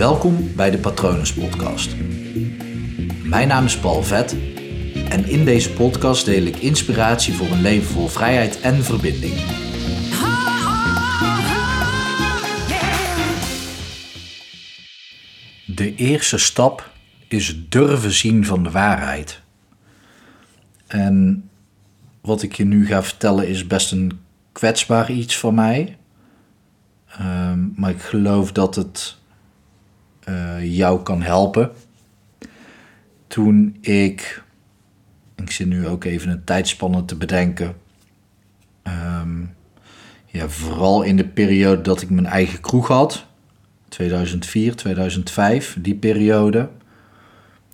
Welkom 0.00 0.54
bij 0.56 0.70
de 0.70 0.78
Patronus 0.78 1.34
Podcast. 1.34 1.96
Mijn 3.22 3.48
naam 3.48 3.64
is 3.64 3.78
Paul 3.78 4.02
Vet 4.02 4.36
en 5.08 5.24
in 5.28 5.44
deze 5.44 5.72
podcast 5.72 6.24
deel 6.24 6.42
ik 6.42 6.56
inspiratie 6.56 7.34
voor 7.34 7.46
een 7.46 7.60
leven 7.60 7.92
vol 7.92 8.08
vrijheid 8.08 8.60
en 8.60 8.84
verbinding. 8.84 9.34
De 15.66 15.94
eerste 15.94 16.38
stap 16.38 16.90
is 17.28 17.68
durven 17.68 18.12
zien 18.12 18.44
van 18.44 18.62
de 18.62 18.70
waarheid. 18.70 19.42
En 20.86 21.48
wat 22.20 22.42
ik 22.42 22.52
je 22.52 22.64
nu 22.64 22.86
ga 22.86 23.02
vertellen 23.02 23.48
is 23.48 23.66
best 23.66 23.92
een 23.92 24.20
kwetsbaar 24.52 25.10
iets 25.10 25.38
van 25.38 25.54
mij. 25.54 25.98
Ehm, 27.08 27.58
maar 27.74 27.90
ik 27.90 28.02
geloof 28.02 28.52
dat 28.52 28.74
het 28.74 29.18
uh, 30.28 30.76
jou 30.76 31.02
kan 31.02 31.22
helpen. 31.22 31.70
Toen 33.26 33.76
ik, 33.80 34.42
ik 35.36 35.50
zit 35.50 35.66
nu 35.66 35.86
ook 35.86 36.04
even 36.04 36.30
een 36.30 36.44
tijdspanne 36.44 37.04
te 37.04 37.16
bedenken. 37.16 37.76
Um, 38.82 39.54
ja, 40.26 40.48
vooral 40.48 41.02
in 41.02 41.16
de 41.16 41.28
periode 41.28 41.82
dat 41.82 42.02
ik 42.02 42.10
mijn 42.10 42.26
eigen 42.26 42.60
kroeg 42.60 42.88
had, 42.88 43.26
2004, 43.88 44.76
2005, 44.76 45.76
die 45.80 45.94
periode. 45.94 46.68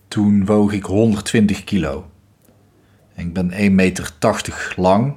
Toen 0.09 0.45
woog 0.45 0.73
ik 0.73 0.85
120 0.85 1.65
kilo. 1.65 2.11
ik 3.15 3.33
ben 3.33 3.51
1,80 3.51 3.57
meter 3.71 4.15
lang. 4.77 5.15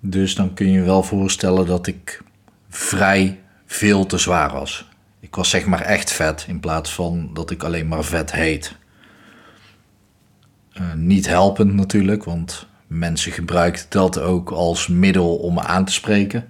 Dus 0.00 0.34
dan 0.34 0.54
kun 0.54 0.70
je 0.70 0.82
wel 0.82 1.02
voorstellen 1.02 1.66
dat 1.66 1.86
ik 1.86 2.22
vrij 2.68 3.40
veel 3.66 4.06
te 4.06 4.18
zwaar 4.18 4.52
was. 4.52 4.90
Ik 5.32 5.38
was 5.38 5.50
zeg 5.50 5.66
maar 5.66 5.80
echt 5.80 6.12
vet 6.12 6.44
in 6.48 6.60
plaats 6.60 6.94
van 6.94 7.30
dat 7.32 7.50
ik 7.50 7.62
alleen 7.62 7.88
maar 7.88 8.04
vet 8.04 8.32
heet. 8.32 8.76
Uh, 10.74 10.92
niet 10.94 11.26
helpend 11.26 11.74
natuurlijk, 11.74 12.24
want 12.24 12.66
mensen 12.86 13.32
gebruikten 13.32 13.86
dat 13.90 14.18
ook 14.18 14.50
als 14.50 14.86
middel 14.86 15.36
om 15.36 15.54
me 15.54 15.62
aan 15.62 15.84
te 15.84 15.92
spreken. 15.92 16.48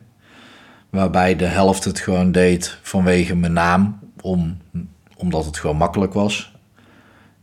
Waarbij 0.90 1.36
de 1.36 1.44
helft 1.44 1.84
het 1.84 1.98
gewoon 1.98 2.32
deed 2.32 2.78
vanwege 2.82 3.36
mijn 3.36 3.52
naam, 3.52 3.98
om, 4.20 4.58
omdat 5.16 5.44
het 5.44 5.58
gewoon 5.58 5.76
makkelijk 5.76 6.12
was. 6.12 6.54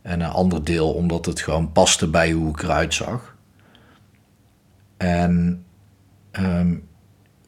En 0.02 0.20
een 0.20 0.30
ander 0.30 0.64
deel 0.64 0.92
omdat 0.92 1.26
het 1.26 1.40
gewoon 1.40 1.72
paste 1.72 2.08
bij 2.08 2.32
hoe 2.32 2.48
ik 2.48 2.62
eruit 2.62 2.94
zag. 2.94 3.36
En 4.96 5.64
um, 6.32 6.88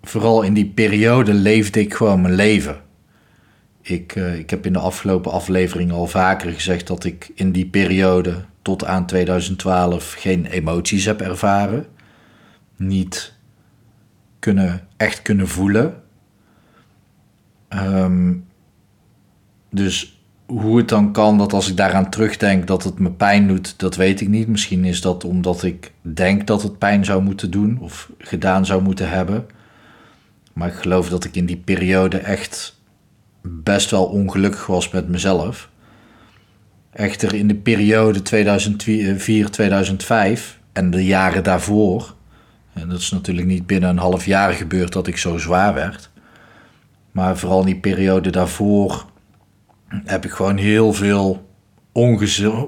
vooral 0.02 0.42
in 0.42 0.54
die 0.54 0.68
periode 0.68 1.34
leefde 1.34 1.80
ik 1.80 1.94
gewoon 1.94 2.20
mijn 2.20 2.34
leven. 2.34 2.90
Ik, 3.82 4.14
uh, 4.14 4.38
ik 4.38 4.50
heb 4.50 4.66
in 4.66 4.72
de 4.72 4.78
afgelopen 4.78 5.32
aflevering 5.32 5.92
al 5.92 6.06
vaker 6.06 6.52
gezegd 6.52 6.86
dat 6.86 7.04
ik 7.04 7.30
in 7.34 7.52
die 7.52 7.66
periode 7.66 8.44
tot 8.62 8.84
aan 8.84 9.06
2012 9.06 10.12
geen 10.18 10.46
emoties 10.46 11.04
heb 11.04 11.20
ervaren. 11.20 11.86
Niet 12.76 13.34
kunnen, 14.38 14.88
echt 14.96 15.22
kunnen 15.22 15.48
voelen. 15.48 16.02
Um, 17.68 18.44
dus 19.70 20.20
hoe 20.46 20.76
het 20.76 20.88
dan 20.88 21.12
kan 21.12 21.38
dat 21.38 21.52
als 21.52 21.70
ik 21.70 21.76
daaraan 21.76 22.10
terugdenk 22.10 22.66
dat 22.66 22.84
het 22.84 22.98
me 22.98 23.10
pijn 23.10 23.48
doet, 23.48 23.78
dat 23.78 23.96
weet 23.96 24.20
ik 24.20 24.28
niet. 24.28 24.48
Misschien 24.48 24.84
is 24.84 25.00
dat 25.00 25.24
omdat 25.24 25.62
ik 25.62 25.92
denk 26.00 26.46
dat 26.46 26.62
het 26.62 26.78
pijn 26.78 27.04
zou 27.04 27.22
moeten 27.22 27.50
doen 27.50 27.78
of 27.80 28.10
gedaan 28.18 28.66
zou 28.66 28.82
moeten 28.82 29.08
hebben. 29.10 29.46
Maar 30.52 30.68
ik 30.68 30.74
geloof 30.74 31.08
dat 31.08 31.24
ik 31.24 31.36
in 31.36 31.46
die 31.46 31.56
periode 31.56 32.18
echt 32.18 32.80
best 33.42 33.90
wel 33.90 34.04
ongelukkig 34.04 34.66
was 34.66 34.90
met 34.90 35.08
mezelf. 35.08 35.70
Echter 36.92 37.34
in 37.34 37.48
de 37.48 37.54
periode 37.54 38.20
2004-2005 40.38 40.40
en 40.72 40.90
de 40.90 41.04
jaren 41.04 41.42
daarvoor, 41.42 42.14
en 42.72 42.88
dat 42.88 42.98
is 42.98 43.10
natuurlijk 43.10 43.46
niet 43.46 43.66
binnen 43.66 43.90
een 43.90 43.98
half 43.98 44.26
jaar 44.26 44.52
gebeurd 44.52 44.92
dat 44.92 45.06
ik 45.06 45.16
zo 45.16 45.38
zwaar 45.38 45.74
werd, 45.74 46.10
maar 47.12 47.38
vooral 47.38 47.60
in 47.60 47.66
die 47.66 47.80
periode 47.80 48.30
daarvoor 48.30 49.06
heb 49.88 50.24
ik 50.24 50.30
gewoon 50.30 50.56
heel 50.56 50.92
veel 50.92 51.50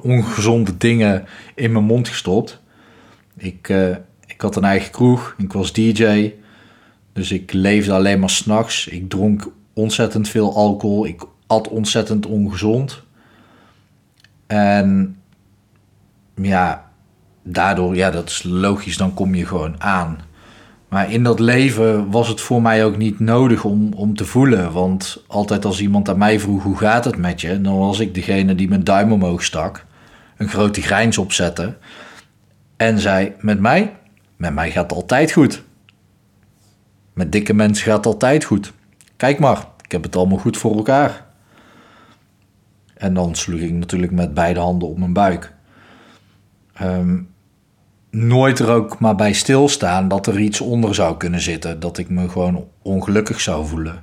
ongezonde 0.02 0.76
dingen 0.76 1.24
in 1.54 1.72
mijn 1.72 1.84
mond 1.84 2.08
gestopt. 2.08 2.62
Ik, 3.36 3.68
uh, 3.68 3.96
ik 4.26 4.40
had 4.40 4.56
een 4.56 4.64
eigen 4.64 4.90
kroeg, 4.90 5.34
ik 5.38 5.52
was 5.52 5.72
DJ, 5.72 6.32
dus 7.12 7.32
ik 7.32 7.52
leefde 7.52 7.92
alleen 7.92 8.20
maar 8.20 8.30
s'nachts. 8.30 8.86
Ik 8.86 9.08
dronk 9.08 9.52
ontzettend 9.74 10.28
veel 10.28 10.56
alcohol. 10.56 11.06
Ik 11.06 11.22
at 11.46 11.68
ontzettend 11.68 12.26
ongezond. 12.26 13.02
En 14.46 15.16
ja, 16.34 16.90
daardoor, 17.42 17.96
ja, 17.96 18.10
dat 18.10 18.28
is 18.28 18.42
logisch, 18.42 18.96
dan 18.96 19.14
kom 19.14 19.34
je 19.34 19.46
gewoon 19.46 19.82
aan. 19.82 20.18
Maar 20.88 21.12
in 21.12 21.22
dat 21.22 21.40
leven 21.40 22.10
was 22.10 22.28
het 22.28 22.40
voor 22.40 22.62
mij 22.62 22.84
ook 22.84 22.96
niet 22.96 23.20
nodig 23.20 23.64
om, 23.64 23.92
om 23.92 24.16
te 24.16 24.24
voelen. 24.24 24.72
Want 24.72 25.22
altijd 25.26 25.64
als 25.64 25.80
iemand 25.80 26.08
aan 26.08 26.18
mij 26.18 26.40
vroeg 26.40 26.62
hoe 26.62 26.76
gaat 26.76 27.04
het 27.04 27.16
met 27.16 27.40
je, 27.40 27.60
dan 27.60 27.78
was 27.78 28.00
ik 28.00 28.14
degene 28.14 28.54
die 28.54 28.68
mijn 28.68 28.84
duim 28.84 29.12
omhoog 29.12 29.44
stak, 29.44 29.84
een 30.36 30.48
grote 30.48 30.82
grijns 30.82 31.18
opzette 31.18 31.76
en 32.76 32.98
zei: 32.98 33.32
Met 33.40 33.60
mij? 33.60 33.96
Met 34.36 34.54
mij 34.54 34.70
gaat 34.70 34.82
het 34.82 34.92
altijd 34.92 35.32
goed. 35.32 35.62
Met 37.12 37.32
dikke 37.32 37.54
mensen 37.54 37.84
gaat 37.84 37.96
het 37.96 38.06
altijd 38.06 38.44
goed. 38.44 38.72
Kijk 39.16 39.38
maar, 39.38 39.66
ik 39.82 39.92
heb 39.92 40.02
het 40.02 40.16
allemaal 40.16 40.38
goed 40.38 40.56
voor 40.56 40.76
elkaar. 40.76 41.24
En 42.94 43.14
dan 43.14 43.34
sloeg 43.34 43.60
ik 43.60 43.72
natuurlijk 43.72 44.12
met 44.12 44.34
beide 44.34 44.60
handen 44.60 44.88
op 44.88 44.98
mijn 44.98 45.12
buik. 45.12 45.52
Ehm, 46.74 47.18
nooit 48.10 48.58
er 48.58 48.70
ook 48.70 48.98
maar 48.98 49.14
bij 49.14 49.32
stilstaan 49.32 50.08
dat 50.08 50.26
er 50.26 50.38
iets 50.38 50.60
onder 50.60 50.94
zou 50.94 51.16
kunnen 51.16 51.40
zitten. 51.40 51.80
Dat 51.80 51.98
ik 51.98 52.08
me 52.08 52.28
gewoon 52.28 52.68
ongelukkig 52.82 53.40
zou 53.40 53.66
voelen. 53.66 54.02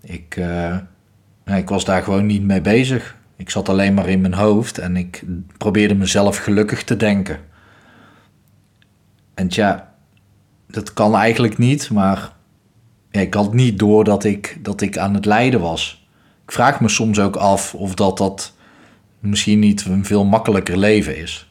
Ik, 0.00 0.36
uh, 0.36 0.76
ik 1.44 1.68
was 1.68 1.84
daar 1.84 2.02
gewoon 2.02 2.26
niet 2.26 2.42
mee 2.42 2.60
bezig. 2.60 3.16
Ik 3.36 3.50
zat 3.50 3.68
alleen 3.68 3.94
maar 3.94 4.08
in 4.08 4.20
mijn 4.20 4.34
hoofd 4.34 4.78
en 4.78 4.96
ik 4.96 5.24
probeerde 5.56 5.94
mezelf 5.94 6.36
gelukkig 6.36 6.84
te 6.84 6.96
denken. 6.96 7.38
En 9.34 9.48
tja, 9.48 9.94
dat 10.66 10.92
kan 10.92 11.14
eigenlijk 11.14 11.58
niet, 11.58 11.90
maar 11.90 12.35
ik 13.20 13.34
had 13.34 13.54
niet 13.54 13.78
door 13.78 14.04
dat 14.04 14.24
ik, 14.24 14.58
dat 14.62 14.80
ik 14.80 14.98
aan 14.98 15.14
het 15.14 15.24
lijden 15.24 15.60
was. 15.60 16.06
Ik 16.44 16.52
vraag 16.52 16.80
me 16.80 16.88
soms 16.88 17.18
ook 17.18 17.36
af 17.36 17.74
of 17.74 17.94
dat, 17.94 18.18
dat 18.18 18.54
misschien 19.18 19.58
niet 19.58 19.84
een 19.84 20.04
veel 20.04 20.24
makkelijker 20.24 20.78
leven 20.78 21.16
is. 21.16 21.50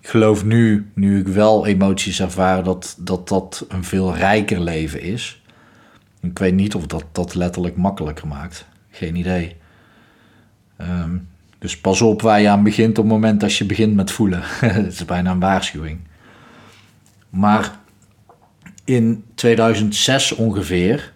Ik 0.00 0.08
geloof 0.08 0.44
nu, 0.44 0.90
nu 0.94 1.20
ik 1.20 1.28
wel 1.28 1.66
emoties 1.66 2.20
ervaar, 2.20 2.64
dat 2.64 2.96
dat, 2.98 3.28
dat 3.28 3.66
een 3.68 3.84
veel 3.84 4.14
rijker 4.14 4.60
leven 4.60 5.02
is. 5.02 5.42
Ik 6.20 6.38
weet 6.38 6.54
niet 6.54 6.74
of 6.74 6.86
dat 6.86 7.04
dat 7.12 7.34
letterlijk 7.34 7.76
makkelijker 7.76 8.26
maakt. 8.26 8.66
Geen 8.90 9.16
idee. 9.16 9.56
Ehm, 10.76 11.16
dus 11.58 11.80
pas 11.80 12.02
op 12.02 12.22
waar 12.22 12.40
je 12.40 12.48
aan 12.48 12.62
begint 12.62 12.98
op 12.98 13.04
het 13.04 13.12
moment 13.12 13.40
dat 13.40 13.56
je 13.56 13.64
begint 13.64 13.94
met 13.94 14.10
voelen. 14.10 14.40
Het 14.82 14.92
is 14.92 15.04
bijna 15.04 15.30
een 15.30 15.40
waarschuwing. 15.40 16.00
Maar 17.30 17.80
in 18.84 19.24
2006 19.34 20.32
ongeveer, 20.32 21.12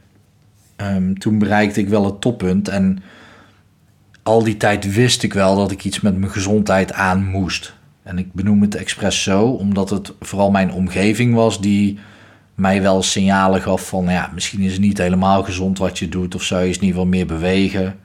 um, 0.77 1.19
toen 1.19 1.39
bereikte 1.39 1.81
ik 1.81 1.89
wel 1.89 2.05
het 2.05 2.21
toppunt. 2.21 2.69
En 2.69 3.03
al 4.23 4.45
die 4.45 4.57
tijd 4.57 4.95
wist 4.95 5.23
ik 5.23 5.35
wel 5.35 5.57
dat 5.57 5.71
ik 5.71 5.85
iets 5.85 6.01
met 6.01 6.19
mijn 6.19 6.33
gezondheid 6.33 6.93
aan 6.93 7.25
moest. 7.25 7.75
En 8.03 8.19
ik 8.19 8.33
benoem 8.33 8.63
het 8.63 8.75
expres 8.75 9.23
zo, 9.23 9.47
omdat 9.47 9.91
het 9.91 10.13
vooral 10.21 10.51
mijn 10.51 10.73
omgeving 10.73 11.35
was 11.35 11.61
die 11.61 11.99
mij 12.55 12.83
wel 12.83 13.03
signalen 13.03 13.63
gaf 13.63 13.89
van, 13.89 14.09
ja, 14.09 14.31
misschien 14.35 14.61
is 14.61 14.73
het 14.73 14.81
niet 14.81 14.99
helemaal 14.99 15.43
gezond 15.43 15.79
wat 15.79 15.99
je 15.99 16.09
doet, 16.09 16.35
of 16.35 16.43
zou 16.43 16.61
je 16.61 16.67
eens 16.67 16.79
niet 16.79 16.95
wel 16.95 17.07
meer 17.07 17.27
bewegen. 17.27 17.99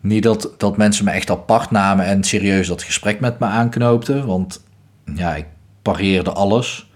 Niet 0.00 0.22
dat, 0.22 0.54
dat 0.58 0.76
mensen 0.76 1.04
me 1.04 1.10
echt 1.10 1.30
apart 1.30 1.70
namen 1.70 2.04
en 2.04 2.24
serieus 2.24 2.66
dat 2.66 2.82
gesprek 2.82 3.20
met 3.20 3.38
me 3.38 3.46
aanknoopten, 3.46 4.26
want 4.26 4.62
ja, 5.14 5.34
ik 5.34 5.46
pareerde 5.82 6.32
alles. 6.32 6.91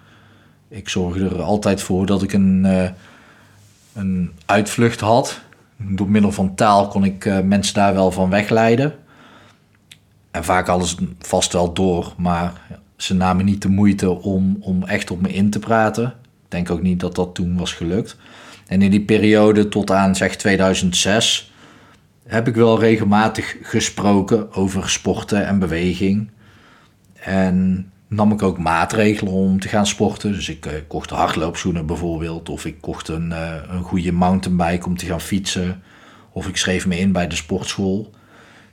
Ik 0.68 0.88
zorgde 0.88 1.24
er 1.24 1.42
altijd 1.42 1.82
voor 1.82 2.06
dat 2.06 2.22
ik 2.22 2.32
een, 2.32 2.62
uh, 2.64 2.88
een 3.92 4.32
uitvlucht 4.46 5.00
had. 5.00 5.40
Door 5.76 6.10
middel 6.10 6.32
van 6.32 6.54
taal 6.54 6.88
kon 6.88 7.04
ik 7.04 7.24
uh, 7.24 7.40
mensen 7.40 7.74
daar 7.74 7.94
wel 7.94 8.10
van 8.10 8.30
wegleiden. 8.30 8.94
En 10.30 10.44
vaak 10.44 10.68
alles 10.68 10.96
vast 11.18 11.52
wel 11.52 11.72
door, 11.72 12.14
maar 12.16 12.52
ze 12.96 13.14
namen 13.14 13.44
niet 13.44 13.62
de 13.62 13.68
moeite 13.68 14.10
om, 14.10 14.56
om 14.60 14.84
echt 14.84 15.10
op 15.10 15.20
me 15.20 15.28
in 15.28 15.50
te 15.50 15.58
praten. 15.58 16.06
Ik 16.44 16.50
denk 16.50 16.70
ook 16.70 16.82
niet 16.82 17.00
dat 17.00 17.14
dat 17.14 17.34
toen 17.34 17.56
was 17.56 17.72
gelukt. 17.72 18.16
En 18.66 18.82
in 18.82 18.90
die 18.90 19.04
periode 19.04 19.69
tot 19.69 19.90
aan 19.90 20.16
zeg 20.16 20.36
2006 20.36 21.52
heb 22.26 22.48
ik 22.48 22.54
wel 22.54 22.80
regelmatig 22.80 23.56
gesproken 23.62 24.52
over 24.52 24.90
sporten 24.90 25.46
en 25.46 25.58
beweging. 25.58 26.30
En 27.14 27.90
nam 28.08 28.32
ik 28.32 28.43
ook 28.43 28.58
maatregelen 28.58 29.32
om 29.32 29.61
te 29.61 29.69
gaan 29.69 29.87
sporten. 29.87 30.32
Dus 30.32 30.49
ik 30.49 30.67
uh, 30.67 30.73
kocht 30.88 31.11
hardloopschoenen 31.11 31.87
bijvoorbeeld. 31.87 32.49
Of 32.49 32.64
ik 32.64 32.81
kocht 32.81 33.08
een, 33.08 33.31
uh, 33.31 33.55
een 33.69 33.82
goede 33.82 34.12
mountainbike 34.12 34.87
om 34.87 34.97
te 34.97 35.06
gaan 35.06 35.20
fietsen. 35.20 35.82
Of 36.32 36.49
ik 36.49 36.56
schreef 36.56 36.87
me 36.87 36.99
in 36.99 37.12
bij 37.12 37.29
de 37.29 37.37
sportschool. 37.37 38.14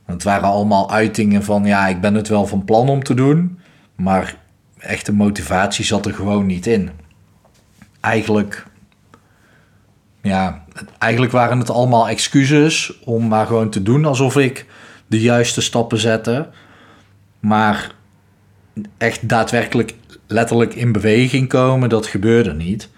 Het 0.06 0.24
waren 0.24 0.48
allemaal 0.48 0.92
uitingen 0.92 1.44
van 1.44 1.66
ja, 1.66 1.88
ik 1.88 2.02
ben 2.02 2.14
het 2.14 2.28
wel 2.28 2.48
van 2.48 2.64
plan 2.64 2.90
om 2.90 3.04
te 3.04 3.14
doen. 3.14 3.60
Maar 3.96 4.38
echte 4.80 5.14
motivatie 5.14 5.86
zat 5.86 6.06
er 6.06 6.14
gewoon 6.14 6.46
niet 6.46 6.68
in. 6.68 6.90
Eigenlijk, 8.00 8.66
ja, 10.22 10.64
eigenlijk 10.98 11.32
waren 11.32 11.60
het 11.60 11.70
allemaal 11.70 12.10
excuses 12.10 13.00
om 13.04 13.28
maar 13.28 13.46
gewoon 13.48 13.70
te 13.70 13.84
doen 13.84 14.06
alsof 14.06 14.38
ik 14.38 14.66
de 15.08 15.22
juiste 15.22 15.62
stappen 15.62 15.98
zette. 15.98 16.50
Maar 17.40 17.92
echt 18.98 19.30
daadwerkelijk 19.30 19.94
letterlijk 20.28 20.76
in 20.76 20.92
beweging 20.92 21.48
komen, 21.48 21.90
dat 21.90 22.08
gebeurde 22.08 22.54
niet. 22.54 22.90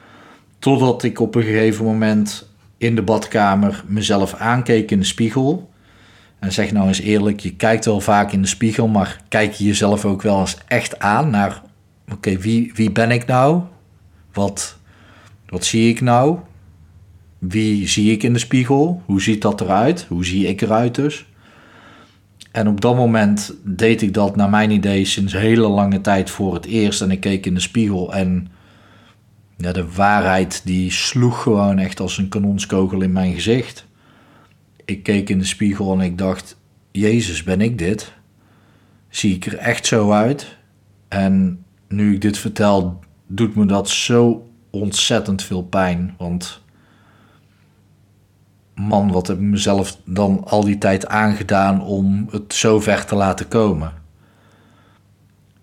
Totdat 0.60 1.04
ik 1.04 1.20
op 1.20 1.36
een 1.36 1.44
gegeven 1.44 1.86
moment 1.86 2.50
in 2.78 2.96
de 2.96 3.02
badkamer 3.02 3.84
mezelf 3.88 4.34
aankeek 4.34 4.92
in 4.92 5.00
de 5.00 5.06
spiegel. 5.06 5.70
En 6.40 6.52
zeg 6.52 6.72
nou 6.72 6.88
eens 6.88 7.00
eerlijk, 7.00 7.40
je 7.40 7.56
kijkt 7.56 7.86
wel 7.86 8.02
vaak 8.02 8.32
in 8.32 8.42
de 8.42 8.48
spiegel, 8.48 8.88
maar 8.88 9.22
kijk 9.30 9.54
je 9.54 9.64
jezelf 9.64 10.06
ook 10.06 10.22
wel 10.22 10.40
eens 10.40 10.58
echt 10.68 11.00
aan 11.00 11.30
naar, 11.30 11.62
oké, 12.12 12.38
wie, 12.38 12.72
wie 12.76 12.92
ben 12.92 13.12
ik 13.12 13.26
nou? 13.26 13.62
Wat, 14.34 14.78
wat 15.48 15.66
zie 15.66 15.90
ik 15.90 16.02
nou? 16.02 16.38
Wie 17.38 17.88
zie 17.88 18.12
ik 18.12 18.24
in 18.24 18.34
de 18.34 18.40
spiegel? 18.40 19.02
Hoe 19.06 19.22
ziet 19.22 19.42
dat 19.42 19.62
eruit? 19.62 20.06
Hoe 20.10 20.26
zie 20.26 20.48
ik 20.48 20.62
eruit 20.62 20.96
dus? 20.96 21.26
En 22.56 22.68
op 22.68 22.82
dat 22.82 22.96
moment 22.96 23.54
deed 23.64 24.02
ik 24.02 24.14
dat 24.14 24.36
naar 24.36 24.50
mijn 24.50 24.72
idee 24.72 25.06
sinds 25.06 25.34
hele 25.34 25.68
lange 25.68 26.02
tijd 26.02 26.30
voor 26.30 26.54
het 26.54 26.66
eerst. 26.66 27.02
En 27.02 27.12
ik 27.12 27.20
keek 27.20 27.46
in 27.46 27.54
de 27.54 27.60
spiegel 27.60 28.14
en 28.14 28.48
ja, 29.58 29.72
de 29.72 29.92
waarheid 29.92 30.62
die 30.66 30.92
sloeg 30.92 31.42
gewoon 31.42 31.80
echt 31.80 32.00
als 32.00 32.18
een 32.18 32.30
kanonskogel 32.30 33.02
in 33.02 33.12
mijn 33.12 33.34
gezicht. 33.34 33.86
Ik 34.86 35.04
keek 35.04 35.30
in 35.30 35.40
de 35.40 35.46
spiegel 35.46 35.94
en 35.94 36.00
ik 36.00 36.18
dacht, 36.18 36.58
Jezus, 36.92 37.44
ben 37.44 37.62
ik 37.62 37.78
dit? 37.78 38.14
Zie 39.10 39.36
ik 39.36 39.46
er 39.46 39.58
echt 39.58 39.86
zo 39.86 40.12
uit? 40.12 40.58
En 41.08 41.64
nu 41.88 42.14
ik 42.14 42.22
dit 42.22 42.38
vertel, 42.38 43.00
doet 43.28 43.56
me 43.56 43.66
dat 43.66 43.90
zo 43.90 44.50
ontzettend 44.70 45.44
veel 45.44 45.64
pijn. 45.64 46.16
Want 46.18 46.62
man, 48.76 49.12
wat 49.12 49.28
heb 49.28 49.38
ik 49.38 49.44
mezelf 49.44 49.98
dan 50.06 50.44
al 50.46 50.64
die 50.64 50.78
tijd 50.78 51.08
aangedaan 51.08 51.82
om 51.82 52.28
het 52.32 52.54
zo 52.54 52.80
ver 52.80 53.06
te 53.06 53.16
laten 53.16 53.48
komen? 53.48 53.94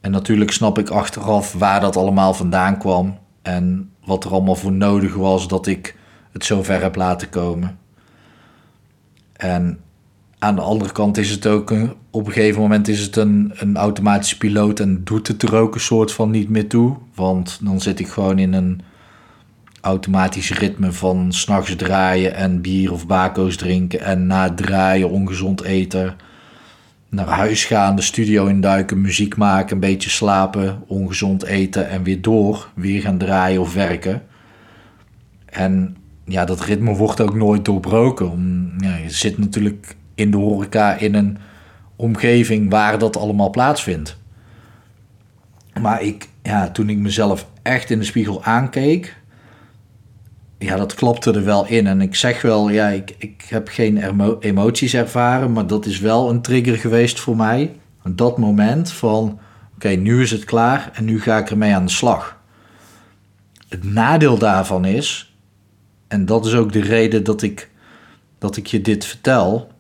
En 0.00 0.10
natuurlijk 0.10 0.50
snap 0.50 0.78
ik 0.78 0.88
achteraf 0.88 1.52
waar 1.52 1.80
dat 1.80 1.96
allemaal 1.96 2.34
vandaan 2.34 2.78
kwam 2.78 3.18
en 3.42 3.90
wat 4.04 4.24
er 4.24 4.30
allemaal 4.30 4.54
voor 4.54 4.72
nodig 4.72 5.14
was 5.14 5.48
dat 5.48 5.66
ik 5.66 5.96
het 6.32 6.44
zo 6.44 6.62
ver 6.62 6.82
heb 6.82 6.96
laten 6.96 7.28
komen. 7.28 7.78
En 9.32 9.78
aan 10.38 10.54
de 10.54 10.60
andere 10.60 10.92
kant 10.92 11.16
is 11.16 11.30
het 11.30 11.46
ook, 11.46 11.70
een, 11.70 11.92
op 12.10 12.26
een 12.26 12.32
gegeven 12.32 12.60
moment 12.60 12.88
is 12.88 13.00
het 13.00 13.16
een, 13.16 13.52
een 13.54 13.76
automatische 13.76 14.38
piloot 14.38 14.80
en 14.80 15.04
doet 15.04 15.28
het 15.28 15.42
er 15.42 15.56
ook 15.56 15.74
een 15.74 15.80
soort 15.80 16.12
van 16.12 16.30
niet 16.30 16.48
meer 16.48 16.68
toe. 16.68 16.96
Want 17.14 17.58
dan 17.62 17.80
zit 17.80 18.00
ik 18.00 18.08
gewoon 18.08 18.38
in 18.38 18.52
een 18.52 18.80
automatisch 19.82 20.58
ritme 20.58 20.92
van 20.92 21.32
s'nachts 21.32 21.76
draaien 21.76 22.34
en 22.34 22.60
bier 22.60 22.92
of 22.92 23.06
bako's 23.06 23.56
drinken 23.56 24.00
en 24.00 24.26
na 24.26 24.54
draaien 24.54 25.10
ongezond 25.10 25.62
eten. 25.62 26.16
Naar 27.08 27.26
huis 27.26 27.64
gaan, 27.64 27.96
de 27.96 28.02
studio 28.02 28.46
induiken, 28.46 29.00
muziek 29.00 29.36
maken, 29.36 29.74
een 29.74 29.80
beetje 29.80 30.10
slapen, 30.10 30.82
ongezond 30.86 31.44
eten 31.44 31.88
en 31.88 32.02
weer 32.02 32.22
door, 32.22 32.68
weer 32.74 33.00
gaan 33.00 33.18
draaien 33.18 33.60
of 33.60 33.74
werken. 33.74 34.22
En 35.46 35.96
ja, 36.24 36.44
dat 36.44 36.60
ritme 36.60 36.94
wordt 36.94 37.20
ook 37.20 37.34
nooit 37.34 37.64
doorbroken. 37.64 38.72
Ja, 38.78 38.96
je 38.96 39.10
zit 39.10 39.38
natuurlijk 39.38 39.96
in 40.14 40.30
de 40.30 40.36
horeca 40.36 40.94
in 40.94 41.14
een 41.14 41.38
omgeving 41.96 42.70
waar 42.70 42.98
dat 42.98 43.16
allemaal 43.16 43.50
plaatsvindt. 43.50 44.16
Maar 45.80 46.02
ik, 46.02 46.28
ja, 46.42 46.70
toen 46.70 46.88
ik 46.88 46.98
mezelf 46.98 47.48
echt 47.62 47.90
in 47.90 47.98
de 47.98 48.04
spiegel 48.04 48.44
aankeek, 48.44 49.16
ja, 50.62 50.76
dat 50.76 50.94
klopte 50.94 51.32
er 51.32 51.44
wel 51.44 51.66
in. 51.66 51.86
En 51.86 52.00
ik 52.00 52.14
zeg 52.14 52.42
wel, 52.42 52.68
ja, 52.68 52.88
ik, 52.88 53.14
ik 53.18 53.44
heb 53.48 53.68
geen 53.68 54.20
emoties 54.40 54.94
ervaren, 54.94 55.52
maar 55.52 55.66
dat 55.66 55.86
is 55.86 55.98
wel 55.98 56.30
een 56.30 56.42
trigger 56.42 56.76
geweest 56.76 57.20
voor 57.20 57.36
mij. 57.36 57.76
Dat 58.04 58.38
moment 58.38 58.92
van, 58.92 59.38
oké, 59.74 59.88
nu 59.88 60.22
is 60.22 60.30
het 60.30 60.44
klaar 60.44 60.90
en 60.92 61.04
nu 61.04 61.20
ga 61.20 61.38
ik 61.38 61.50
ermee 61.50 61.74
aan 61.74 61.84
de 61.84 61.92
slag. 61.92 62.40
Het 63.68 63.84
nadeel 63.84 64.38
daarvan 64.38 64.84
is, 64.84 65.36
en 66.08 66.26
dat 66.26 66.46
is 66.46 66.54
ook 66.54 66.72
de 66.72 66.80
reden 66.80 67.24
dat 67.24 67.42
ik, 67.42 67.70
dat 68.38 68.56
ik 68.56 68.66
je 68.66 68.80
dit 68.80 69.04
vertel, 69.04 69.70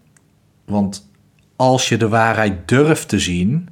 want 0.64 1.10
als 1.56 1.88
je 1.88 1.96
de 1.96 2.08
waarheid 2.08 2.68
durft 2.68 3.08
te 3.08 3.18
zien, 3.18 3.68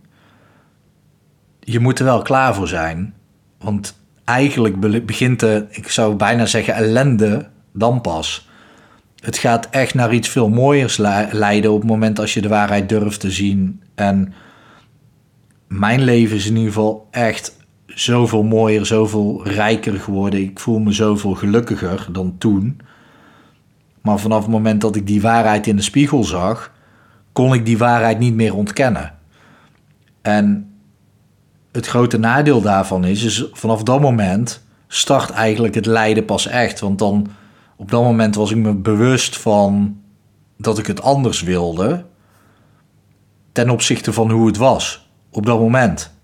je 1.60 1.80
moet 1.80 1.98
er 1.98 2.04
wel 2.04 2.22
klaar 2.22 2.54
voor 2.54 2.68
zijn. 2.68 3.14
Want 3.58 3.99
eigenlijk 4.30 5.04
begint 5.06 5.40
de, 5.40 5.66
ik 5.70 5.88
zou 5.88 6.14
bijna 6.14 6.46
zeggen, 6.46 6.74
ellende 6.74 7.48
dan 7.72 8.00
pas. 8.00 8.48
Het 9.20 9.38
gaat 9.38 9.68
echt 9.70 9.94
naar 9.94 10.14
iets 10.14 10.28
veel 10.28 10.48
mooiers 10.48 10.96
leiden 11.30 11.72
op 11.72 11.80
het 11.80 11.90
moment 11.90 12.18
als 12.18 12.34
je 12.34 12.40
de 12.40 12.48
waarheid 12.48 12.88
durft 12.88 13.20
te 13.20 13.30
zien. 13.30 13.82
En 13.94 14.32
mijn 15.68 16.02
leven 16.02 16.36
is 16.36 16.46
in 16.46 16.56
ieder 16.56 16.72
geval 16.72 17.08
echt 17.10 17.56
zoveel 17.86 18.42
mooier, 18.42 18.86
zoveel 18.86 19.48
rijker 19.48 20.00
geworden. 20.00 20.40
Ik 20.40 20.58
voel 20.58 20.78
me 20.78 20.92
zoveel 20.92 21.34
gelukkiger 21.34 22.06
dan 22.12 22.34
toen. 22.38 22.80
Maar 24.02 24.18
vanaf 24.18 24.42
het 24.42 24.50
moment 24.50 24.80
dat 24.80 24.96
ik 24.96 25.06
die 25.06 25.20
waarheid 25.20 25.66
in 25.66 25.76
de 25.76 25.82
spiegel 25.82 26.24
zag, 26.24 26.72
kon 27.32 27.54
ik 27.54 27.66
die 27.66 27.78
waarheid 27.78 28.18
niet 28.18 28.34
meer 28.34 28.54
ontkennen. 28.54 29.14
En 30.22 30.69
het 31.72 31.86
grote 31.86 32.18
nadeel 32.18 32.60
daarvan 32.60 33.04
is, 33.04 33.22
is 33.22 33.44
vanaf 33.52 33.82
dat 33.82 34.00
moment 34.00 34.62
start 34.88 35.30
eigenlijk 35.30 35.74
het 35.74 35.86
lijden 35.86 36.24
pas 36.24 36.46
echt. 36.46 36.80
Want 36.80 36.98
dan 36.98 37.26
op 37.76 37.90
dat 37.90 38.02
moment 38.02 38.34
was 38.34 38.50
ik 38.50 38.56
me 38.56 38.74
bewust 38.74 39.38
van 39.38 40.00
dat 40.56 40.78
ik 40.78 40.86
het 40.86 41.02
anders 41.02 41.42
wilde 41.42 42.04
ten 43.52 43.70
opzichte 43.70 44.12
van 44.12 44.30
hoe 44.30 44.46
het 44.46 44.56
was 44.56 45.10
op 45.30 45.46
dat 45.46 45.58
moment. 45.58 46.14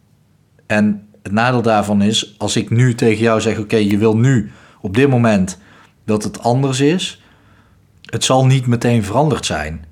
En 0.66 1.08
het 1.22 1.32
nadeel 1.32 1.62
daarvan 1.62 2.02
is, 2.02 2.34
als 2.38 2.56
ik 2.56 2.70
nu 2.70 2.94
tegen 2.94 3.22
jou 3.22 3.40
zeg: 3.40 3.58
Oké, 3.58 3.76
je 3.76 3.98
wil 3.98 4.16
nu 4.16 4.50
op 4.80 4.94
dit 4.94 5.08
moment 5.08 5.58
dat 6.04 6.24
het 6.24 6.42
anders 6.42 6.80
is, 6.80 7.22
het 8.02 8.24
zal 8.24 8.46
niet 8.46 8.66
meteen 8.66 9.04
veranderd 9.04 9.46
zijn. 9.46 9.84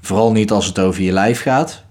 Vooral 0.00 0.32
niet 0.32 0.50
als 0.50 0.66
het 0.66 0.78
over 0.78 1.02
je 1.02 1.12
lijf 1.12 1.42
gaat. 1.42 1.84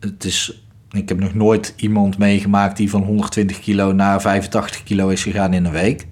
Het 0.00 0.24
is 0.24 0.63
ik 0.94 1.08
heb 1.08 1.20
nog 1.20 1.34
nooit 1.34 1.74
iemand 1.76 2.18
meegemaakt 2.18 2.76
die 2.76 2.90
van 2.90 3.02
120 3.02 3.60
kilo 3.60 3.92
naar 3.92 4.20
85 4.20 4.82
kilo 4.82 5.08
is 5.08 5.22
gegaan 5.22 5.52
in 5.52 5.64
een 5.64 5.72
week. 5.72 6.06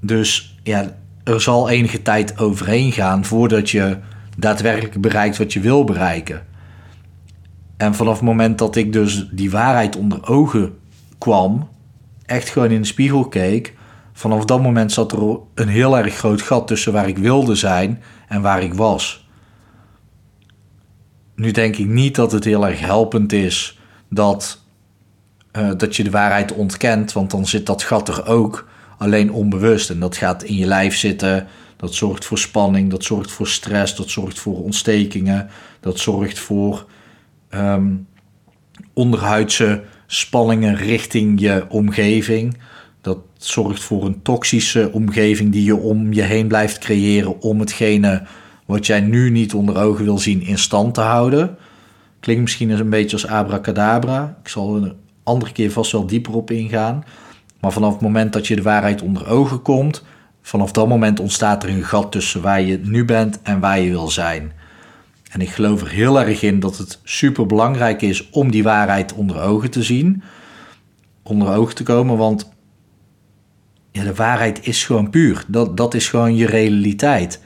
Dus 0.00 0.58
ja, 0.62 0.96
er 1.24 1.40
zal 1.40 1.68
enige 1.68 2.02
tijd 2.02 2.38
overheen 2.38 2.92
gaan 2.92 3.24
voordat 3.24 3.70
je 3.70 3.98
daadwerkelijk 4.36 5.00
bereikt 5.00 5.38
wat 5.38 5.52
je 5.52 5.60
wil 5.60 5.84
bereiken. 5.84 6.46
En 7.76 7.94
vanaf 7.94 8.14
het 8.14 8.24
moment 8.24 8.58
dat 8.58 8.76
ik 8.76 8.92
dus 8.92 9.28
die 9.30 9.50
waarheid 9.50 9.96
onder 9.96 10.28
ogen 10.28 10.78
kwam, 11.18 11.68
echt 12.26 12.48
gewoon 12.48 12.70
in 12.70 12.80
de 12.80 12.86
spiegel 12.86 13.28
keek, 13.28 13.74
vanaf 14.12 14.44
dat 14.44 14.62
moment 14.62 14.92
zat 14.92 15.12
er 15.12 15.38
een 15.54 15.68
heel 15.68 15.98
erg 15.98 16.14
groot 16.14 16.42
gat 16.42 16.66
tussen 16.66 16.92
waar 16.92 17.08
ik 17.08 17.18
wilde 17.18 17.54
zijn 17.54 18.02
en 18.28 18.42
waar 18.42 18.62
ik 18.62 18.74
was. 18.74 19.23
Nu 21.34 21.50
denk 21.50 21.76
ik 21.76 21.86
niet 21.86 22.14
dat 22.14 22.32
het 22.32 22.44
heel 22.44 22.66
erg 22.66 22.80
helpend 22.80 23.32
is 23.32 23.78
dat, 24.08 24.62
uh, 25.52 25.70
dat 25.76 25.96
je 25.96 26.04
de 26.04 26.10
waarheid 26.10 26.52
ontkent, 26.52 27.12
want 27.12 27.30
dan 27.30 27.46
zit 27.46 27.66
dat 27.66 27.82
gat 27.82 28.08
er 28.08 28.26
ook 28.26 28.68
alleen 28.98 29.32
onbewust. 29.32 29.90
En 29.90 30.00
dat 30.00 30.16
gaat 30.16 30.42
in 30.42 30.54
je 30.54 30.66
lijf 30.66 30.96
zitten. 30.96 31.46
Dat 31.76 31.94
zorgt 31.94 32.24
voor 32.24 32.38
spanning, 32.38 32.90
dat 32.90 33.04
zorgt 33.04 33.32
voor 33.32 33.48
stress, 33.48 33.96
dat 33.96 34.10
zorgt 34.10 34.38
voor 34.38 34.62
ontstekingen, 34.62 35.48
dat 35.80 35.98
zorgt 35.98 36.38
voor 36.38 36.86
um, 37.50 38.06
onderhuidse 38.92 39.82
spanningen 40.06 40.76
richting 40.76 41.40
je 41.40 41.64
omgeving. 41.68 42.58
Dat 43.00 43.18
zorgt 43.36 43.82
voor 43.82 44.04
een 44.04 44.22
toxische 44.22 44.90
omgeving 44.92 45.52
die 45.52 45.64
je 45.64 45.76
om 45.76 46.12
je 46.12 46.22
heen 46.22 46.48
blijft 46.48 46.78
creëren 46.78 47.40
om 47.40 47.60
hetgene 47.60 48.22
wat 48.64 48.86
jij 48.86 49.00
nu 49.00 49.30
niet 49.30 49.54
onder 49.54 49.78
ogen 49.78 50.04
wil 50.04 50.18
zien 50.18 50.42
in 50.42 50.58
stand 50.58 50.94
te 50.94 51.00
houden. 51.00 51.56
Klinkt 52.20 52.42
misschien 52.42 52.70
eens 52.70 52.80
een 52.80 52.90
beetje 52.90 53.16
als 53.16 53.26
abracadabra. 53.26 54.36
Ik 54.42 54.48
zal 54.48 54.76
er 54.76 54.82
een 54.82 54.92
andere 55.22 55.52
keer 55.52 55.70
vast 55.70 55.92
wel 55.92 56.06
dieper 56.06 56.34
op 56.34 56.50
ingaan. 56.50 57.04
Maar 57.60 57.72
vanaf 57.72 57.92
het 57.92 58.00
moment 58.00 58.32
dat 58.32 58.46
je 58.46 58.56
de 58.56 58.62
waarheid 58.62 59.02
onder 59.02 59.28
ogen 59.28 59.62
komt, 59.62 60.04
vanaf 60.42 60.72
dat 60.72 60.88
moment 60.88 61.20
ontstaat 61.20 61.62
er 61.62 61.68
een 61.68 61.84
gat 61.84 62.12
tussen 62.12 62.42
waar 62.42 62.62
je 62.62 62.80
nu 62.82 63.04
bent 63.04 63.42
en 63.42 63.60
waar 63.60 63.80
je 63.80 63.90
wil 63.90 64.08
zijn. 64.08 64.52
En 65.30 65.40
ik 65.40 65.48
geloof 65.48 65.80
er 65.80 65.88
heel 65.88 66.20
erg 66.20 66.42
in 66.42 66.60
dat 66.60 66.78
het 66.78 67.00
super 67.04 67.46
belangrijk 67.46 68.02
is 68.02 68.30
om 68.30 68.50
die 68.50 68.62
waarheid 68.62 69.12
onder 69.12 69.40
ogen 69.40 69.70
te 69.70 69.82
zien, 69.82 70.22
onder 71.22 71.56
ogen 71.56 71.74
te 71.74 71.82
komen, 71.82 72.16
want 72.16 72.52
ja, 73.92 74.04
de 74.04 74.14
waarheid 74.14 74.66
is 74.66 74.84
gewoon 74.84 75.10
puur. 75.10 75.44
Dat, 75.46 75.76
dat 75.76 75.94
is 75.94 76.08
gewoon 76.08 76.36
je 76.36 76.46
realiteit. 76.46 77.40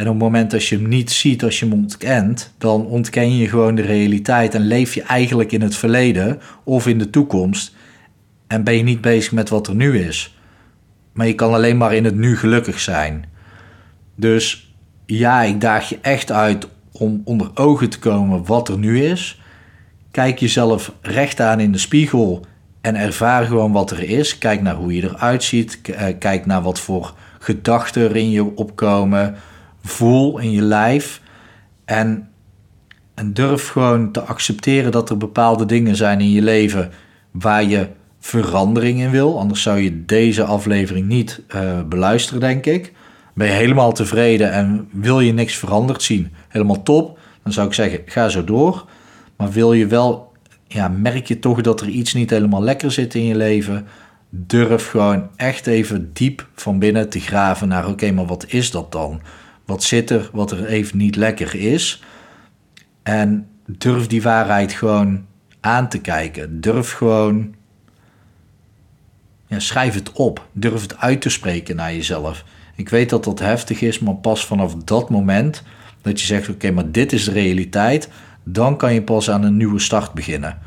En 0.00 0.06
op 0.06 0.12
het 0.12 0.22
moment 0.22 0.50
dat 0.50 0.66
je 0.66 0.76
hem 0.76 0.88
niet 0.88 1.10
ziet, 1.10 1.44
als 1.44 1.58
je 1.58 1.64
hem 1.64 1.74
ontkent, 1.74 2.52
dan 2.58 2.86
ontken 2.86 3.36
je 3.36 3.48
gewoon 3.48 3.74
de 3.74 3.82
realiteit 3.82 4.54
en 4.54 4.60
leef 4.60 4.94
je 4.94 5.02
eigenlijk 5.02 5.52
in 5.52 5.62
het 5.62 5.76
verleden 5.76 6.40
of 6.64 6.86
in 6.86 6.98
de 6.98 7.10
toekomst. 7.10 7.74
En 8.46 8.64
ben 8.64 8.76
je 8.76 8.82
niet 8.82 9.00
bezig 9.00 9.32
met 9.32 9.48
wat 9.48 9.66
er 9.66 9.74
nu 9.74 9.98
is. 9.98 10.38
Maar 11.12 11.26
je 11.26 11.34
kan 11.34 11.54
alleen 11.54 11.76
maar 11.76 11.94
in 11.94 12.04
het 12.04 12.14
nu 12.14 12.36
gelukkig 12.36 12.80
zijn. 12.80 13.24
Dus 14.16 14.74
ja, 15.06 15.42
ik 15.42 15.60
daag 15.60 15.88
je 15.88 15.98
echt 16.00 16.32
uit 16.32 16.68
om 16.92 17.20
onder 17.24 17.50
ogen 17.54 17.90
te 17.90 17.98
komen 17.98 18.44
wat 18.44 18.68
er 18.68 18.78
nu 18.78 19.04
is. 19.04 19.40
Kijk 20.10 20.38
jezelf 20.38 20.92
recht 21.00 21.40
aan 21.40 21.60
in 21.60 21.72
de 21.72 21.78
spiegel 21.78 22.44
en 22.80 22.94
ervaar 22.94 23.46
gewoon 23.46 23.72
wat 23.72 23.90
er 23.90 24.02
is. 24.02 24.38
Kijk 24.38 24.62
naar 24.62 24.74
hoe 24.74 24.94
je 24.94 25.02
eruit 25.02 25.42
ziet. 25.42 25.80
Eh, 25.80 26.06
kijk 26.18 26.46
naar 26.46 26.62
wat 26.62 26.80
voor 26.80 27.14
gedachten 27.38 28.02
er 28.02 28.16
in 28.16 28.30
je 28.30 28.56
opkomen. 28.56 29.36
Voel 29.82 30.38
in 30.38 30.50
je 30.50 30.62
lijf. 30.62 31.20
En, 31.84 32.28
en 33.14 33.32
durf 33.32 33.68
gewoon 33.68 34.12
te 34.12 34.20
accepteren 34.20 34.92
dat 34.92 35.10
er 35.10 35.16
bepaalde 35.16 35.66
dingen 35.66 35.96
zijn 35.96 36.20
in 36.20 36.30
je 36.30 36.42
leven 36.42 36.90
waar 37.30 37.64
je 37.64 37.88
verandering 38.20 39.00
in 39.00 39.10
wil. 39.10 39.38
Anders 39.38 39.62
zou 39.62 39.78
je 39.78 40.04
deze 40.04 40.44
aflevering 40.44 41.06
niet 41.06 41.42
uh, 41.54 41.82
beluisteren, 41.82 42.40
denk 42.40 42.66
ik. 42.66 42.92
Ben 43.34 43.46
je 43.46 43.52
helemaal 43.52 43.92
tevreden 43.92 44.52
en 44.52 44.88
wil 44.92 45.20
je 45.20 45.32
niks 45.32 45.56
veranderd 45.56 46.02
zien, 46.02 46.32
helemaal 46.48 46.82
top. 46.82 47.18
Dan 47.42 47.52
zou 47.52 47.66
ik 47.66 47.74
zeggen, 47.74 48.00
ga 48.06 48.28
zo 48.28 48.44
door. 48.44 48.86
Maar 49.36 49.50
wil 49.50 49.72
je 49.72 49.86
wel, 49.86 50.32
ja, 50.66 50.88
merk 50.88 51.26
je 51.26 51.38
toch 51.38 51.60
dat 51.60 51.80
er 51.80 51.88
iets 51.88 52.14
niet 52.14 52.30
helemaal 52.30 52.62
lekker 52.62 52.92
zit 52.92 53.14
in 53.14 53.24
je 53.24 53.36
leven? 53.36 53.86
Durf 54.30 54.90
gewoon 54.90 55.28
echt 55.36 55.66
even 55.66 56.10
diep 56.12 56.46
van 56.54 56.78
binnen 56.78 57.08
te 57.08 57.20
graven 57.20 57.68
naar, 57.68 57.88
oké, 57.88 58.10
maar 58.10 58.26
wat 58.26 58.44
is 58.48 58.70
dat 58.70 58.92
dan? 58.92 59.20
Wat 59.70 59.82
zit 59.82 60.10
er 60.10 60.30
wat 60.32 60.50
er 60.50 60.66
even 60.66 60.98
niet 60.98 61.16
lekker 61.16 61.54
is? 61.54 62.02
En 63.02 63.48
durf 63.66 64.06
die 64.06 64.22
waarheid 64.22 64.72
gewoon 64.72 65.26
aan 65.60 65.88
te 65.88 66.00
kijken. 66.00 66.60
Durf 66.60 66.92
gewoon 66.92 67.54
ja, 69.46 69.58
schrijf 69.58 69.94
het 69.94 70.12
op. 70.12 70.46
Durf 70.52 70.82
het 70.82 70.96
uit 70.96 71.20
te 71.20 71.28
spreken 71.28 71.76
naar 71.76 71.94
jezelf. 71.94 72.44
Ik 72.76 72.88
weet 72.88 73.10
dat 73.10 73.24
dat 73.24 73.38
heftig 73.38 73.80
is, 73.80 73.98
maar 73.98 74.14
pas 74.14 74.46
vanaf 74.46 74.74
dat 74.74 75.10
moment 75.10 75.62
dat 76.02 76.20
je 76.20 76.26
zegt: 76.26 76.48
Oké, 76.48 76.70
maar 76.70 76.90
dit 76.90 77.12
is 77.12 77.24
de 77.24 77.32
realiteit, 77.32 78.08
dan 78.44 78.76
kan 78.76 78.94
je 78.94 79.02
pas 79.02 79.30
aan 79.30 79.42
een 79.42 79.56
nieuwe 79.56 79.80
start 79.80 80.12
beginnen. 80.12 80.58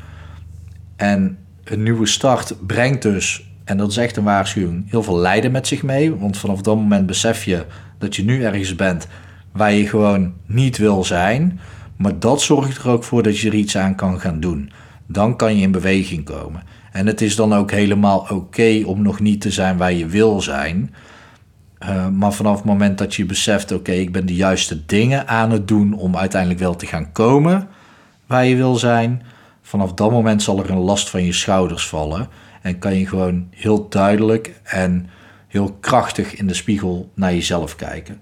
En 0.96 1.38
een 1.64 1.82
nieuwe 1.82 2.06
start 2.06 2.66
brengt 2.66 3.02
dus, 3.02 3.48
en 3.64 3.76
dat 3.76 3.90
is 3.90 3.96
echt 3.96 4.16
een 4.16 4.24
waarschuwing, 4.24 4.90
heel 4.90 5.02
veel 5.02 5.18
lijden 5.18 5.52
met 5.52 5.66
zich 5.66 5.82
mee. 5.82 6.14
Want 6.14 6.38
vanaf 6.38 6.60
dat 6.60 6.76
moment 6.76 7.06
besef 7.06 7.44
je 7.44 7.64
dat 7.98 8.16
je 8.16 8.24
nu 8.24 8.44
ergens 8.44 8.74
bent 8.74 9.06
waar 9.52 9.72
je 9.72 9.88
gewoon 9.88 10.32
niet 10.46 10.76
wil 10.76 11.04
zijn. 11.04 11.60
Maar 11.96 12.18
dat 12.18 12.42
zorgt 12.42 12.78
er 12.78 12.88
ook 12.88 13.04
voor 13.04 13.22
dat 13.22 13.38
je 13.38 13.48
er 13.48 13.54
iets 13.54 13.76
aan 13.76 13.94
kan 13.94 14.20
gaan 14.20 14.40
doen. 14.40 14.70
Dan 15.06 15.36
kan 15.36 15.56
je 15.56 15.62
in 15.62 15.70
beweging 15.70 16.24
komen. 16.24 16.62
En 16.92 17.06
het 17.06 17.20
is 17.20 17.36
dan 17.36 17.54
ook 17.54 17.70
helemaal 17.70 18.26
oké 18.30 18.82
om 18.84 19.02
nog 19.02 19.20
niet 19.20 19.40
te 19.40 19.50
zijn 19.50 19.76
waar 19.76 19.92
je 19.92 20.06
wil 20.06 20.40
zijn. 20.40 20.94
Uh, 21.82 22.08
maar 22.08 22.32
vanaf 22.32 22.56
het 22.56 22.64
moment 22.64 22.98
dat 22.98 23.14
je 23.14 23.26
beseft, 23.26 23.72
oké, 23.72 23.92
ik 23.92 24.12
ben 24.12 24.26
de 24.26 24.34
juiste 24.34 24.86
dingen 24.86 25.28
aan 25.28 25.50
het 25.50 25.68
doen 25.68 25.94
om 25.94 26.16
uiteindelijk 26.16 26.60
wel 26.60 26.76
te 26.76 26.86
gaan 26.86 27.12
komen 27.12 27.68
waar 28.26 28.44
je 28.44 28.56
wil 28.56 28.76
zijn, 28.76 29.22
vanaf 29.62 29.94
dat 29.94 30.10
moment 30.10 30.42
zal 30.42 30.58
er 30.58 30.70
een 30.70 30.78
last 30.78 31.10
van 31.10 31.24
je 31.24 31.32
schouders 31.32 31.88
vallen 31.88 32.28
en 32.64 32.78
kan 32.78 32.98
je 32.98 33.06
gewoon 33.06 33.46
heel 33.50 33.88
duidelijk 33.88 34.60
en 34.62 35.08
heel 35.48 35.76
krachtig 35.80 36.34
in 36.34 36.46
de 36.46 36.54
spiegel 36.54 37.10
naar 37.14 37.32
jezelf 37.32 37.76
kijken. 37.76 38.20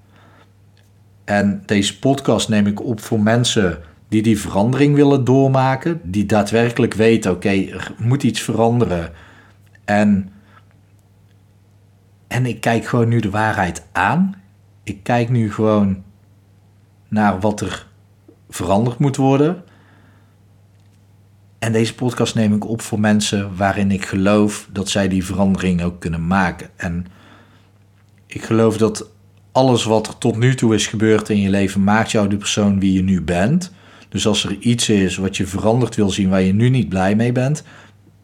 En 1.24 1.62
deze 1.66 1.98
podcast 1.98 2.48
neem 2.48 2.66
ik 2.66 2.84
op 2.84 3.00
voor 3.00 3.20
mensen 3.20 3.78
die 4.08 4.22
die 4.22 4.40
verandering 4.40 4.94
willen 4.94 5.24
doormaken, 5.24 6.00
die 6.02 6.26
daadwerkelijk 6.26 6.94
weten, 6.94 7.30
oké, 7.30 7.48
er 7.48 7.94
moet 7.98 8.22
iets 8.22 8.40
veranderen. 8.40 9.12
En, 9.84 10.32
en 12.28 12.46
ik 12.46 12.60
kijk 12.60 12.86
gewoon 12.86 13.08
nu 13.08 13.20
de 13.20 13.30
waarheid 13.30 13.86
aan. 13.92 14.34
Ik 14.82 15.02
kijk 15.02 15.28
nu 15.28 15.52
gewoon 15.52 16.02
naar 17.08 17.40
wat 17.40 17.60
er 17.60 17.86
veranderd 18.48 18.98
moet 18.98 19.16
worden. 19.16 19.64
En 21.62 21.72
deze 21.72 21.94
podcast 21.94 22.34
neem 22.34 22.54
ik 22.54 22.68
op 22.68 22.82
voor 22.82 23.00
mensen 23.00 23.56
waarin 23.56 23.90
ik 23.90 24.06
geloof 24.06 24.68
dat 24.72 24.88
zij 24.88 25.08
die 25.08 25.24
verandering 25.24 25.82
ook 25.82 26.00
kunnen 26.00 26.26
maken. 26.26 26.68
En 26.76 27.06
ik 28.26 28.44
geloof 28.44 28.76
dat 28.76 29.10
alles 29.52 29.84
wat 29.84 30.06
er 30.06 30.18
tot 30.18 30.36
nu 30.36 30.54
toe 30.54 30.74
is 30.74 30.86
gebeurd 30.86 31.28
in 31.28 31.40
je 31.40 31.50
leven 31.50 31.84
maakt 31.84 32.10
jou 32.10 32.28
de 32.28 32.36
persoon 32.36 32.80
wie 32.80 32.92
je 32.92 33.02
nu 33.02 33.22
bent. 33.22 33.72
Dus 34.08 34.26
als 34.26 34.44
er 34.44 34.56
iets 34.58 34.88
is 34.88 35.16
wat 35.16 35.36
je 35.36 35.46
veranderd 35.46 35.94
wil 35.94 36.10
zien 36.10 36.28
waar 36.28 36.42
je 36.42 36.52
nu 36.52 36.68
niet 36.68 36.88
blij 36.88 37.16
mee 37.16 37.32
bent, 37.32 37.62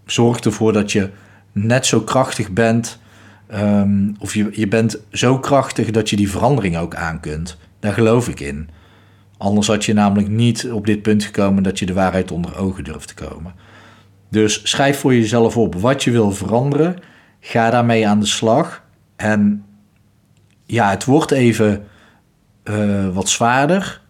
zorg 0.06 0.40
ervoor 0.40 0.72
dat 0.72 0.92
je 0.92 1.10
net 1.52 1.86
zo 1.86 2.00
krachtig 2.00 2.50
bent. 2.50 2.98
Um, 3.54 4.14
of 4.18 4.34
je, 4.34 4.48
je 4.52 4.68
bent 4.68 4.98
zo 5.10 5.38
krachtig 5.38 5.90
dat 5.90 6.10
je 6.10 6.16
die 6.16 6.30
verandering 6.30 6.76
ook 6.76 6.94
aan 6.94 7.20
kunt. 7.20 7.56
Daar 7.80 7.92
geloof 7.92 8.28
ik 8.28 8.40
in. 8.40 8.68
Anders 9.38 9.66
had 9.66 9.84
je 9.84 9.92
namelijk 9.92 10.28
niet 10.28 10.70
op 10.72 10.86
dit 10.86 11.02
punt 11.02 11.24
gekomen 11.24 11.62
dat 11.62 11.78
je 11.78 11.86
de 11.86 11.92
waarheid 11.92 12.30
onder 12.30 12.56
ogen 12.56 12.84
durft 12.84 13.08
te 13.08 13.14
komen. 13.14 13.54
Dus 14.30 14.60
schrijf 14.62 14.98
voor 14.98 15.14
jezelf 15.14 15.56
op 15.56 15.74
wat 15.74 16.04
je 16.04 16.10
wil 16.10 16.30
veranderen. 16.30 16.96
Ga 17.40 17.70
daarmee 17.70 18.08
aan 18.08 18.20
de 18.20 18.26
slag. 18.26 18.82
En 19.16 19.64
ja, 20.66 20.90
het 20.90 21.04
wordt 21.04 21.30
even 21.30 21.84
uh, 22.64 23.08
wat 23.08 23.28
zwaarder 23.28 24.00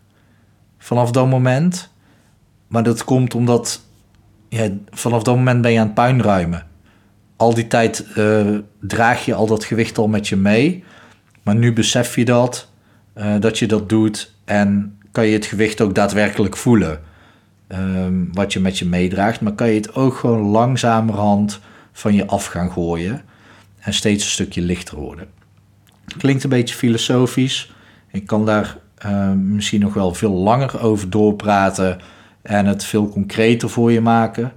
vanaf 0.78 1.10
dat 1.10 1.28
moment. 1.28 1.92
Maar 2.68 2.82
dat 2.82 3.04
komt 3.04 3.34
omdat 3.34 3.80
ja, 4.48 4.68
vanaf 4.90 5.22
dat 5.22 5.36
moment 5.36 5.62
ben 5.62 5.72
je 5.72 5.78
aan 5.78 5.86
het 5.86 5.94
puinruimen. 5.94 6.66
Al 7.36 7.54
die 7.54 7.66
tijd 7.66 8.06
uh, 8.16 8.58
draag 8.80 9.24
je 9.24 9.34
al 9.34 9.46
dat 9.46 9.64
gewicht 9.64 9.98
al 9.98 10.08
met 10.08 10.28
je 10.28 10.36
mee. 10.36 10.84
Maar 11.42 11.54
nu 11.54 11.72
besef 11.72 12.16
je 12.16 12.24
dat, 12.24 12.70
uh, 13.16 13.34
dat 13.40 13.58
je 13.58 13.66
dat 13.66 13.88
doet 13.88 14.34
en 14.44 14.97
kan 15.12 15.26
je 15.26 15.32
het 15.32 15.46
gewicht 15.46 15.80
ook 15.80 15.94
daadwerkelijk 15.94 16.56
voelen. 16.56 17.00
Um, 17.68 18.28
wat 18.32 18.52
je 18.52 18.60
met 18.60 18.78
je 18.78 18.86
meedraagt. 18.86 19.40
Maar 19.40 19.52
kan 19.52 19.68
je 19.68 19.74
het 19.74 19.94
ook 19.94 20.16
gewoon 20.16 20.40
langzamerhand 20.40 21.60
van 21.92 22.14
je 22.14 22.26
af 22.26 22.46
gaan 22.46 22.70
gooien. 22.70 23.22
En 23.78 23.94
steeds 23.94 24.24
een 24.24 24.30
stukje 24.30 24.60
lichter 24.60 24.96
worden. 24.96 25.26
Klinkt 26.18 26.44
een 26.44 26.50
beetje 26.50 26.74
filosofisch. 26.74 27.72
Ik 28.10 28.26
kan 28.26 28.46
daar 28.46 28.76
uh, 29.06 29.32
misschien 29.32 29.80
nog 29.80 29.94
wel 29.94 30.14
veel 30.14 30.32
langer 30.32 30.80
over 30.80 31.10
doorpraten 31.10 31.98
en 32.42 32.66
het 32.66 32.84
veel 32.84 33.08
concreter 33.08 33.70
voor 33.70 33.92
je 33.92 34.00
maken. 34.00 34.52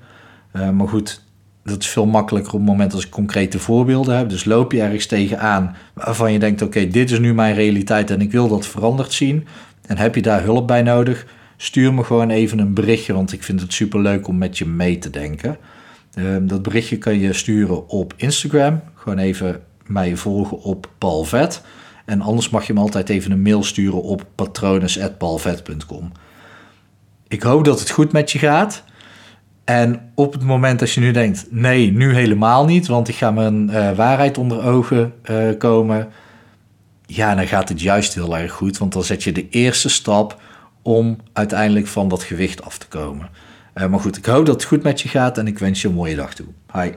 Uh, 0.56 0.70
maar 0.70 0.88
goed, 0.88 1.22
dat 1.64 1.82
is 1.82 1.88
veel 1.88 2.06
makkelijker 2.06 2.54
op 2.54 2.60
het 2.60 2.70
moment 2.70 2.94
als 2.94 3.06
ik 3.06 3.12
concrete 3.12 3.60
voorbeelden 3.60 4.18
heb. 4.18 4.30
Dus 4.30 4.46
loop 4.46 4.72
je 4.72 4.82
ergens 4.82 5.06
tegenaan 5.06 5.76
waarvan 5.94 6.34
je 6.34 6.40
denkt: 6.40 6.62
oké, 6.62 6.88
dit 6.88 7.12
is 7.12 7.20
nu 7.20 7.34
mijn 7.34 7.56
realiteit 7.56 8.10
en 8.10 8.22
ik 8.22 8.32
wil 8.32 8.48
dat 8.48 8.68
veranderd 8.68 9.14
zien. 9.14 9.48
En 9.92 9.98
heb 9.98 10.16
je 10.16 10.22
daar 10.22 10.44
hulp 10.44 10.68
bij 10.68 10.82
nodig? 10.82 11.26
Stuur 11.58 11.94
me 11.94 12.04
gewoon 12.04 12.30
even 12.30 12.60
een 12.60 12.74
berichtje, 12.74 13.14
want 13.14 13.34
ik 13.34 13.44
vind 13.44 13.62
het 13.62 13.74
super 13.74 14.00
leuk 14.00 14.28
om 14.28 14.38
met 14.38 14.58
je 14.58 14.66
mee 14.66 14.98
te 14.98 15.10
denken. 15.10 15.58
Uh, 16.16 16.38
dat 16.42 16.62
berichtje 16.62 16.98
kan 16.98 17.20
je 17.20 17.34
sturen 17.34 17.90
op 17.90 18.14
Instagram. 18.18 18.82
Gewoon 18.96 19.18
even 19.18 19.62
mij 19.86 20.16
volgen 20.16 20.62
op 20.62 20.90
Paul 20.98 21.24
Vet. 21.24 21.62
En 22.06 22.22
anders 22.22 22.50
mag 22.50 22.68
je 22.68 22.74
me 22.74 22.80
altijd 22.80 23.10
even 23.10 23.32
een 23.32 23.42
mail 23.42 23.64
sturen 23.64 24.02
op 24.02 24.26
patrones.palvet.com. 24.36 26.12
Ik 27.28 27.44
hoop 27.44 27.66
dat 27.66 27.80
het 27.80 27.90
goed 27.90 28.12
met 28.12 28.32
je 28.32 28.40
gaat. 28.40 28.84
En 29.64 30.12
op 30.16 30.34
het 30.34 30.44
moment 30.44 30.80
dat 30.80 30.92
je 30.92 31.00
nu 31.00 31.12
denkt, 31.12 31.48
nee, 31.50 31.92
nu 31.92 32.14
helemaal 32.14 32.66
niet, 32.66 32.88
want 32.88 33.08
ik 33.08 33.16
ga 33.16 33.32
mijn 33.32 33.70
uh, 33.70 33.92
waarheid 33.92 34.38
onder 34.38 34.64
ogen 34.64 35.14
uh, 35.32 35.58
komen. 35.58 36.12
Ja, 37.14 37.36
dan 37.36 37.48
gaat 37.48 37.70
het 37.70 37.82
juist 37.82 38.14
heel 38.14 38.38
erg 38.38 38.52
goed, 38.52 38.78
want 38.78 38.94
dan 38.94 39.04
zet 39.04 39.24
je 39.24 39.32
de 39.32 39.50
eerste 39.50 39.90
stap 39.90 40.42
om 40.82 41.18
uiteindelijk 41.34 41.88
van 41.88 42.08
dat 42.08 42.24
gewicht 42.24 42.64
af 42.64 42.78
te 42.78 42.88
komen. 42.88 43.30
Uh, 43.76 43.88
maar 43.88 44.00
goed, 44.00 44.18
ik 44.18 44.26
hoop 44.26 44.46
dat 44.46 44.56
het 44.56 44.64
goed 44.64 44.84
met 44.84 45.02
je 45.02 45.10
gaat 45.10 45.38
en 45.38 45.48
ik 45.48 45.60
wens 45.60 45.82
je 45.82 45.88
een 45.88 45.94
mooie 45.94 46.16
dag 46.16 46.34
toe. 46.34 46.46
Hi. 46.74 46.92